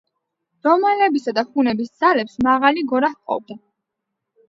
[0.67, 3.63] რომაელებისა და ჰუნების ძალებს მაღალი გორა ჰყოფდა.